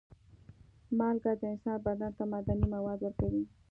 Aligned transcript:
مالګه 0.97 1.31
د 1.41 1.43
انسان 1.53 1.77
بدن 1.85 2.11
ته 2.17 2.23
معدني 2.31 2.65
مواد 2.75 2.99
ورکوي. 3.03 3.43